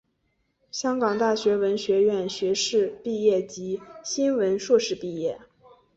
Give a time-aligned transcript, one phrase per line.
[0.71, 5.39] 香港大学文学院学士毕业及新闻硕士毕业。